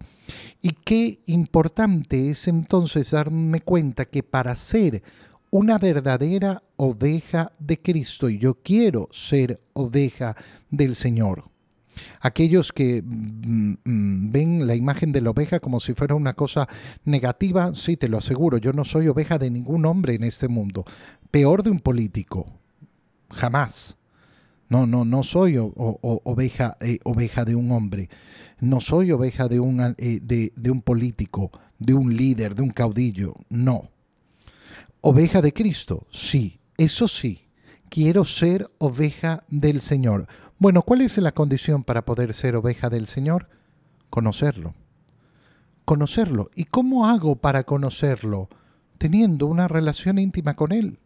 Y 0.62 0.70
qué 0.70 1.20
importante 1.26 2.30
es 2.30 2.48
entonces 2.48 3.10
darme 3.10 3.60
cuenta 3.60 4.06
que 4.06 4.22
para 4.22 4.54
ser 4.54 5.02
una 5.50 5.78
verdadera 5.78 6.62
oveja 6.76 7.52
de 7.58 7.80
Cristo, 7.80 8.28
y 8.28 8.38
yo 8.38 8.54
quiero 8.54 9.08
ser 9.12 9.60
oveja 9.72 10.34
del 10.70 10.94
Señor, 10.94 11.44
Aquellos 12.20 12.72
que 12.72 13.02
mm, 13.02 13.74
mm, 13.84 14.32
ven 14.32 14.66
la 14.66 14.74
imagen 14.74 15.12
de 15.12 15.20
la 15.20 15.30
oveja 15.30 15.60
como 15.60 15.80
si 15.80 15.94
fuera 15.94 16.14
una 16.14 16.34
cosa 16.34 16.68
negativa, 17.04 17.72
sí, 17.74 17.96
te 17.96 18.08
lo 18.08 18.18
aseguro, 18.18 18.58
yo 18.58 18.72
no 18.72 18.84
soy 18.84 19.08
oveja 19.08 19.38
de 19.38 19.50
ningún 19.50 19.84
hombre 19.86 20.14
en 20.14 20.24
este 20.24 20.48
mundo, 20.48 20.84
peor 21.30 21.62
de 21.62 21.70
un 21.70 21.80
político, 21.80 22.46
jamás. 23.30 23.96
No, 24.68 24.86
no, 24.86 25.04
no 25.04 25.22
soy 25.22 25.56
oveja, 25.58 26.76
eh, 26.80 26.98
oveja 27.04 27.44
de 27.44 27.54
un 27.54 27.70
hombre, 27.70 28.08
no 28.60 28.80
soy 28.80 29.12
oveja 29.12 29.46
de 29.46 29.60
un, 29.60 29.94
eh, 29.98 30.20
de 30.20 30.70
un 30.70 30.80
político, 30.80 31.52
de 31.78 31.94
un 31.94 32.16
líder, 32.16 32.54
de 32.54 32.62
un 32.62 32.70
caudillo, 32.70 33.34
no. 33.50 33.90
Oveja 35.02 35.42
de 35.42 35.52
Cristo, 35.52 36.06
sí, 36.10 36.58
eso 36.78 37.06
sí, 37.08 37.43
quiero 37.88 38.24
ser 38.24 38.70
oveja 38.78 39.44
del 39.48 39.80
Señor. 39.80 40.26
Bueno, 40.58 40.82
¿cuál 40.82 41.00
es 41.00 41.18
la 41.18 41.32
condición 41.32 41.84
para 41.84 42.04
poder 42.04 42.34
ser 42.34 42.56
oveja 42.56 42.90
del 42.90 43.06
Señor? 43.06 43.48
Conocerlo. 44.10 44.74
Conocerlo. 45.84 46.50
¿Y 46.54 46.64
cómo 46.64 47.06
hago 47.06 47.36
para 47.36 47.64
conocerlo? 47.64 48.48
Teniendo 48.98 49.46
una 49.46 49.68
relación 49.68 50.18
íntima 50.18 50.54
con 50.54 50.72
Él. 50.72 50.98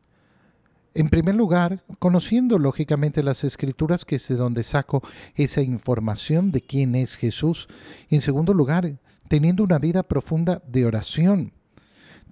En 0.95 1.09
primer 1.11 1.35
lugar, 1.35 1.85
conociendo 1.99 2.59
lógicamente 2.59 3.23
las 3.23 3.45
escrituras, 3.45 4.05
que 4.05 4.17
es 4.17 4.29
de 4.29 4.37
donde 4.37 4.65
saco 4.65 5.03
esa 5.35 5.63
información 5.63 6.51
de 6.51 6.61
quién 6.61 6.95
es 6.95 7.17
Jesús. 7.17 7.69
Y 8.09 8.17
en 8.17 8.21
segundo 8.21 8.55
lugar, 8.55 8.99
teniendo 9.29 9.63
una 9.63 9.79
vida 9.79 10.03
profunda 10.03 10.63
de 10.67 10.87
oración. 10.87 11.53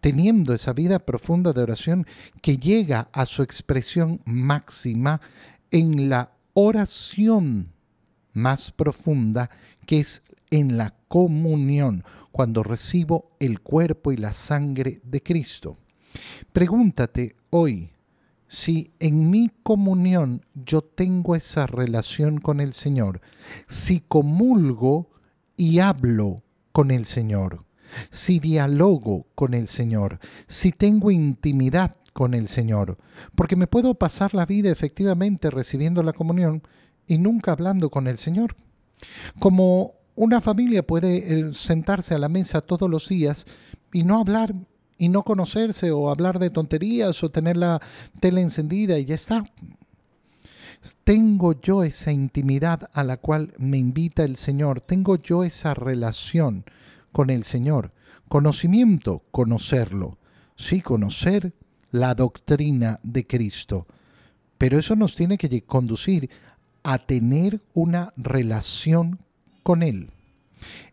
Teniendo 0.07 0.55
esa 0.55 0.73
vida 0.73 1.01
profunda 1.01 1.53
de 1.53 1.65
oración 1.65 2.07
que 2.41 2.59
llega 2.59 3.09
a 3.13 3.27
su 3.27 3.43
expresión 3.43 4.21
máxima 4.25 5.21
en 5.73 6.09
la 6.09 6.31
oración 6.55 7.73
más 8.33 8.71
profunda, 8.71 9.51
que 9.85 9.99
es 9.99 10.23
en 10.53 10.77
la 10.77 10.95
comunión, 11.09 12.05
cuando 12.31 12.63
recibo 12.63 13.33
el 13.41 13.59
cuerpo 13.59 14.13
y 14.13 14.17
la 14.17 14.33
sangre 14.33 15.01
de 15.03 15.25
Cristo. 15.25 15.77
Pregúntate 16.53 17.35
hoy, 17.51 17.91
si 18.47 18.93
en 19.01 19.29
mi 19.29 19.51
comunión 19.65 20.47
yo 20.55 20.83
tengo 20.83 21.35
esa 21.35 21.67
relación 21.67 22.39
con 22.39 22.61
el 22.61 22.75
Señor, 22.75 23.23
si 23.67 23.99
comulgo 24.03 25.11
y 25.57 25.81
hablo 25.81 26.45
con 26.71 26.93
el 26.93 27.07
Señor, 27.07 27.66
si 28.11 28.39
dialogo 28.39 29.27
con 29.35 29.55
el 29.55 29.69
Señor, 29.69 30.19
si 30.47 30.73
tengo 30.73 31.11
intimidad 31.11 31.97
con 32.13 32.35
el 32.35 32.49
Señor, 32.49 32.99
porque 33.35 33.57
me 33.57 33.67
puedo 33.67 33.95
pasar 33.95 34.35
la 34.35 34.47
vida 34.47 34.71
efectivamente 34.71 35.51
recibiendo 35.51 36.03
la 36.03 36.13
comunión 36.13 36.63
y 37.07 37.19
nunca 37.19 37.53
hablando 37.53 37.91
con 37.91 38.07
el 38.07 38.19
Señor. 38.19 38.57
Como 39.39 39.95
una 40.15 40.41
familia 40.41 40.87
puede 40.87 41.19
eh, 41.19 41.53
sentarse 41.53 42.15
a 42.15 42.19
la 42.19 42.31
mesa 42.31 42.63
todos 42.63 42.89
los 42.89 43.09
días 43.09 43.47
y 43.93 44.03
no 44.03 44.19
hablar 44.19 44.55
y 44.99 45.11
no 45.11 45.25
conocerse 45.25 45.91
o 45.91 46.11
hablar 46.11 46.39
de 46.39 46.51
tonterías 46.51 47.23
o 47.23 47.31
tener 47.31 47.59
la 47.59 47.83
tele 48.19 48.41
encendida 48.41 48.99
y 48.99 49.05
ya 49.05 49.15
está. 49.15 49.45
Tengo 51.05 51.61
yo 51.61 51.83
esa 51.83 52.13
intimidad 52.13 52.89
a 52.93 53.05
la 53.05 53.19
cual 53.19 53.53
me 53.59 53.77
invita 53.77 54.25
el 54.25 54.37
Señor, 54.37 54.81
tengo 54.81 55.17
yo 55.17 55.45
esa 55.45 55.75
relación 55.75 56.65
con 57.17 57.31
el 57.31 57.45
Señor. 57.45 57.95
Conocimiento, 58.29 59.23
conocerlo. 59.31 60.19
Sí, 60.55 60.83
conocer 60.83 61.55
la 61.91 62.15
doctrina 62.15 63.01
de 63.03 63.27
Cristo. 63.27 63.87
Pero 64.59 64.79
eso 64.79 64.97
nos 64.97 65.17
tiene 65.17 65.39
que 65.39 65.63
conducir 65.63 66.29
a 66.83 66.99
tener 66.99 67.63
una 67.73 68.13
relación 68.19 69.19
con 69.63 69.83
Él. 69.83 70.11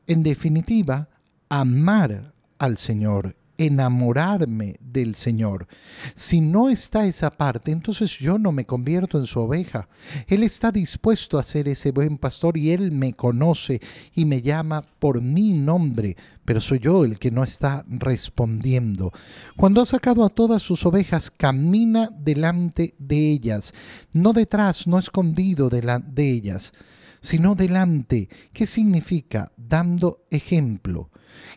En 0.07 0.23
definitiva, 0.23 1.09
amar 1.49 2.33
al 2.57 2.77
Señor 2.77 3.35
enamorarme 3.57 4.77
del 4.79 5.15
Señor. 5.15 5.67
Si 6.15 6.41
no 6.41 6.69
está 6.69 7.05
esa 7.05 7.31
parte, 7.31 7.71
entonces 7.71 8.17
yo 8.17 8.37
no 8.37 8.51
me 8.51 8.65
convierto 8.65 9.17
en 9.17 9.25
su 9.25 9.39
oveja. 9.39 9.87
Él 10.27 10.43
está 10.43 10.71
dispuesto 10.71 11.37
a 11.37 11.43
ser 11.43 11.67
ese 11.67 11.91
buen 11.91 12.17
pastor 12.17 12.57
y 12.57 12.71
Él 12.71 12.91
me 12.91 13.13
conoce 13.13 13.81
y 14.13 14.25
me 14.25 14.41
llama 14.41 14.83
por 14.99 15.21
mi 15.21 15.53
nombre, 15.53 16.17
pero 16.45 16.61
soy 16.61 16.79
yo 16.79 17.05
el 17.05 17.19
que 17.19 17.31
no 17.31 17.43
está 17.43 17.85
respondiendo. 17.87 19.11
Cuando 19.55 19.81
ha 19.81 19.85
sacado 19.85 20.25
a 20.25 20.29
todas 20.29 20.61
sus 20.61 20.85
ovejas, 20.85 21.31
camina 21.31 22.09
delante 22.11 22.95
de 22.97 23.31
ellas, 23.31 23.73
no 24.11 24.33
detrás, 24.33 24.87
no 24.87 24.99
escondido 24.99 25.69
de, 25.69 26.01
de 26.07 26.31
ellas, 26.31 26.73
sino 27.21 27.55
delante. 27.55 28.29
¿Qué 28.51 28.67
significa? 28.67 29.51
Dando 29.55 30.25
ejemplo. 30.29 31.09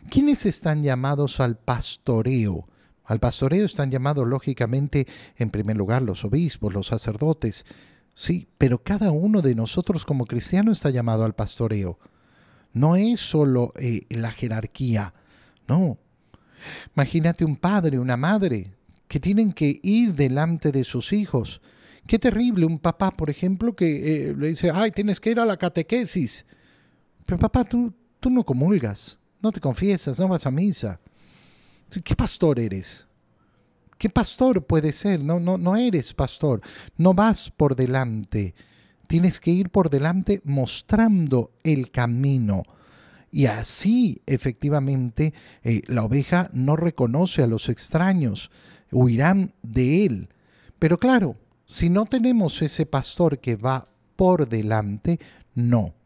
¿Quiénes 0.09 0.45
están 0.45 0.83
llamados 0.83 1.39
al 1.39 1.57
pastoreo? 1.57 2.67
Al 3.07 3.19
pastoreo 3.19 3.65
están 3.65 3.89
llamados 3.89 4.27
lógicamente 4.27 5.07
en 5.37 5.49
primer 5.49 5.77
lugar 5.77 6.01
los 6.01 6.25
obispos, 6.25 6.73
los 6.73 6.87
sacerdotes, 6.87 7.65
sí, 8.13 8.47
pero 8.57 8.83
cada 8.83 9.11
uno 9.11 9.41
de 9.41 9.55
nosotros 9.55 10.05
como 10.05 10.25
cristiano 10.25 10.71
está 10.73 10.89
llamado 10.89 11.23
al 11.23 11.33
pastoreo. 11.33 11.99
No 12.73 12.97
es 12.97 13.21
solo 13.21 13.73
eh, 13.79 14.01
la 14.09 14.31
jerarquía, 14.31 15.13
no. 15.67 15.97
Imagínate 16.95 17.45
un 17.45 17.55
padre, 17.55 17.97
una 17.97 18.17
madre, 18.17 18.73
que 19.07 19.21
tienen 19.21 19.53
que 19.53 19.79
ir 19.83 20.13
delante 20.13 20.73
de 20.73 20.83
sus 20.83 21.13
hijos. 21.13 21.61
Qué 22.05 22.19
terrible 22.19 22.65
un 22.65 22.77
papá, 22.77 23.11
por 23.11 23.29
ejemplo, 23.29 23.73
que 23.73 24.29
eh, 24.29 24.35
le 24.37 24.49
dice, 24.49 24.69
ay, 24.73 24.91
tienes 24.91 25.21
que 25.21 25.31
ir 25.31 25.39
a 25.39 25.45
la 25.45 25.55
catequesis. 25.55 26.45
Pero 27.25 27.39
papá, 27.39 27.63
tú, 27.63 27.93
tú 28.19 28.29
no 28.29 28.43
comulgas 28.43 29.17
no 29.41 29.51
te 29.51 29.59
confiesas, 29.59 30.19
no 30.19 30.27
vas 30.27 30.45
a 30.45 30.51
misa. 30.51 30.99
¿Qué 32.03 32.15
pastor 32.15 32.59
eres? 32.59 33.07
¿Qué 33.97 34.09
pastor 34.09 34.65
puede 34.65 34.93
ser? 34.93 35.19
No, 35.19 35.39
no, 35.39 35.57
no 35.57 35.75
eres 35.75 36.13
pastor. 36.13 36.61
No 36.97 37.13
vas 37.13 37.49
por 37.49 37.75
delante. 37.75 38.53
Tienes 39.07 39.39
que 39.39 39.51
ir 39.51 39.69
por 39.69 39.89
delante 39.89 40.41
mostrando 40.43 41.51
el 41.63 41.89
camino. 41.91 42.63
Y 43.31 43.45
así, 43.45 44.21
efectivamente, 44.25 45.33
eh, 45.63 45.81
la 45.87 46.03
oveja 46.03 46.49
no 46.53 46.75
reconoce 46.75 47.43
a 47.43 47.47
los 47.47 47.69
extraños, 47.69 48.51
huirán 48.91 49.53
de 49.63 50.05
él. 50.05 50.29
Pero 50.79 50.97
claro, 50.99 51.35
si 51.65 51.89
no 51.89 52.05
tenemos 52.05 52.61
ese 52.61 52.85
pastor 52.85 53.39
que 53.39 53.55
va 53.55 53.87
por 54.15 54.47
delante, 54.47 55.19
no. 55.53 55.96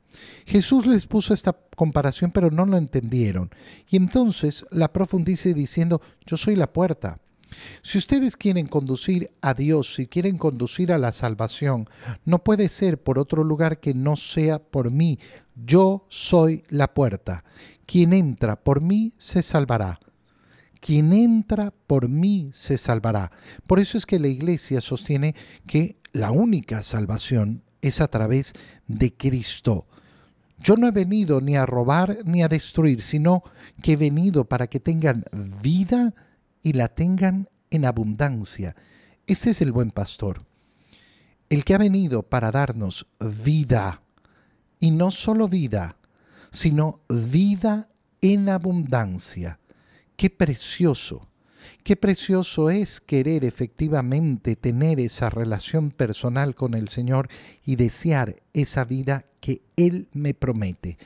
Jesús 0.45 0.86
les 0.86 1.08
puso 1.08 1.34
esta 1.34 1.58
comparación, 1.76 2.32
pero 2.32 2.52
no 2.52 2.65
lo 2.65 2.78
entendieron. 2.78 3.50
Y 3.89 3.97
entonces 3.97 4.65
la 4.71 4.91
profundice 4.91 5.54
diciendo, 5.54 6.02
yo 6.26 6.38
soy 6.38 6.56
la 6.56 6.71
puerta. 6.71 7.19
Si 7.82 7.97
ustedes 7.97 8.38
quieren 8.38 8.67
conducir 8.67 9.32
a 9.41 9.54
Dios, 9.54 9.95
si 9.95 10.08
quieren 10.08 10.38
conducir 10.38 10.91
a 10.91 10.97
la 10.97 11.12
salvación, 11.12 11.89
no 12.26 12.43
puede 12.43 12.69
ser 12.69 13.02
por 13.02 13.19
otro 13.19 13.43
lugar 13.43 13.80
que 13.80 13.93
no 13.93 14.15
sea 14.15 14.60
por 14.60 14.91
mí. 14.91 15.19
Yo 15.56 16.06
soy 16.10 16.63
la 16.69 16.93
puerta. 16.93 17.43
Quien 17.86 18.13
entra 18.13 18.56
por 18.56 18.82
mí 18.82 19.13
se 19.17 19.43
salvará. 19.43 20.00
Quien 20.80 21.13
entra 21.13 21.74
por 21.88 22.10
mí 22.10 22.50
se 22.54 22.78
salvará. 22.78 23.32
Por 23.67 23.80
eso 23.80 23.97
es 23.97 24.06
que 24.06 24.19
la 24.19 24.30
iglesia 24.30 24.82
sostiene 24.82 25.36
que 25.67 25.97
la 26.13 26.32
única 26.32 26.84
salvación 26.84 27.63
es 27.82 28.02
a 28.02 28.08
través 28.08 28.54
de 28.88 29.13
Cristo. 29.13 29.88
Yo 30.63 30.76
no 30.76 30.88
he 30.88 30.91
venido 30.91 31.41
ni 31.41 31.56
a 31.56 31.65
robar 31.65 32.19
ni 32.24 32.43
a 32.43 32.47
destruir, 32.47 33.02
sino 33.02 33.43
que 33.82 33.93
he 33.93 33.97
venido 33.97 34.45
para 34.45 34.67
que 34.67 34.80
tengan 34.80 35.26
vida 35.62 36.13
y 36.62 36.74
la 36.74 36.88
tengan 36.88 37.50
en 37.71 37.86
abundancia. 37.86 38.76
Este 39.26 39.52
es 39.52 39.62
el 39.62 39.71
buen 39.71 39.91
pastor, 39.91 40.45
el 41.50 41.63
que 41.63 41.74
ha 41.74 41.80
venido 41.80 42.24
para 42.24 42.52
darnos 42.52 43.08
vida, 43.19 44.02
y 44.80 44.91
no 44.91 45.12
solo 45.12 45.47
vida, 45.47 45.97
sino 46.52 47.02
vida 47.10 47.89
en 48.21 48.50
abundancia. 48.50 49.60
Qué 50.15 50.30
precioso, 50.30 51.28
qué 51.84 51.95
precioso 51.95 52.69
es 52.69 53.02
querer 53.02 53.45
efectivamente 53.45 54.56
tener 54.56 55.00
esa 55.00 55.30
relación 55.30 55.91
personal 55.91 56.56
con 56.56 56.74
el 56.74 56.89
Señor 56.89 57.28
y 57.65 57.76
desear 57.76 58.41
esa 58.54 58.86
vida 58.86 59.26
que 59.41 59.63
Él 59.76 60.08
me 60.13 60.34
promete. 60.34 60.97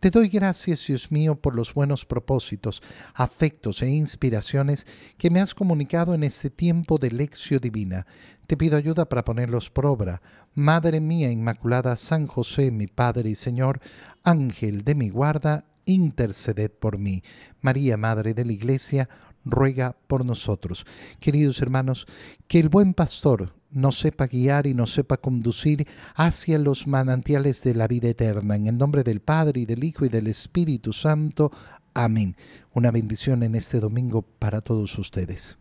Te 0.00 0.10
doy 0.10 0.28
gracias, 0.28 0.86
Dios 0.86 1.10
mío, 1.10 1.36
por 1.36 1.54
los 1.54 1.72
buenos 1.72 2.04
propósitos, 2.04 2.82
afectos 3.14 3.80
e 3.80 3.88
inspiraciones 3.88 4.86
que 5.16 5.30
me 5.30 5.40
has 5.40 5.54
comunicado 5.54 6.14
en 6.14 6.24
este 6.24 6.50
tiempo 6.50 6.98
de 6.98 7.12
lección 7.12 7.60
divina. 7.60 8.06
Te 8.46 8.56
pido 8.56 8.76
ayuda 8.76 9.08
para 9.08 9.24
ponerlos 9.24 9.70
por 9.70 9.86
obra. 9.86 10.20
Madre 10.54 11.00
mía 11.00 11.30
Inmaculada, 11.30 11.96
San 11.96 12.26
José, 12.26 12.70
mi 12.70 12.86
Padre 12.86 13.30
y 13.30 13.36
Señor, 13.36 13.80
Ángel 14.24 14.82
de 14.84 14.94
mi 14.94 15.08
guarda, 15.08 15.64
interceded 15.84 16.70
por 16.70 16.98
mí. 16.98 17.22
María, 17.60 17.96
Madre 17.96 18.34
de 18.34 18.44
la 18.44 18.52
Iglesia, 18.52 19.08
ruega 19.46 19.96
por 20.06 20.26
nosotros. 20.26 20.84
Queridos 21.20 21.62
hermanos, 21.62 22.06
que 22.48 22.58
el 22.58 22.68
buen 22.68 22.92
pastor 22.92 23.54
nos 23.70 23.98
sepa 23.98 24.26
guiar 24.26 24.66
y 24.66 24.74
nos 24.74 24.92
sepa 24.92 25.16
conducir 25.16 25.86
hacia 26.14 26.58
los 26.58 26.86
manantiales 26.86 27.62
de 27.62 27.74
la 27.74 27.88
vida 27.88 28.08
eterna. 28.08 28.56
En 28.56 28.66
el 28.66 28.76
nombre 28.76 29.02
del 29.02 29.20
Padre 29.20 29.60
y 29.60 29.66
del 29.66 29.84
Hijo 29.84 30.04
y 30.04 30.08
del 30.08 30.26
Espíritu 30.26 30.92
Santo. 30.92 31.50
Amén. 31.94 32.36
Una 32.72 32.90
bendición 32.90 33.42
en 33.42 33.54
este 33.54 33.80
domingo 33.80 34.22
para 34.22 34.60
todos 34.60 34.98
ustedes. 34.98 35.58